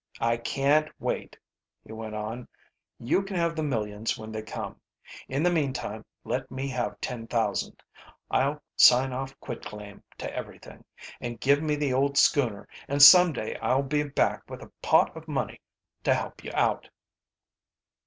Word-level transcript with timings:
"I 0.19 0.37
can't 0.37 0.89
wait," 0.99 1.37
he 1.85 1.91
went 1.91 2.15
on. 2.15 2.47
"You 2.97 3.21
can 3.21 3.35
have 3.37 3.55
the 3.55 3.61
millions 3.61 4.17
when 4.17 4.31
they 4.31 4.41
come. 4.41 4.81
In 5.27 5.43
the 5.43 5.51
meantime 5.51 6.03
let 6.23 6.49
me 6.49 6.67
have 6.69 6.99
ten 7.01 7.27
thousand. 7.27 7.83
I'll 8.31 8.59
sign 8.75 9.13
off 9.13 9.39
quitclaim 9.39 10.01
to 10.17 10.35
everything. 10.35 10.83
And 11.19 11.39
give 11.39 11.61
me 11.61 11.75
the 11.75 11.93
old 11.93 12.17
schooner, 12.17 12.67
and 12.87 12.99
some 12.99 13.31
day 13.31 13.55
I'll 13.57 13.83
be 13.83 14.01
back 14.01 14.49
with 14.49 14.63
a 14.63 14.71
pot 14.81 15.15
of 15.15 15.27
money 15.27 15.61
to 16.03 16.15
help 16.15 16.43
you 16.43 16.49
out." 16.55 16.89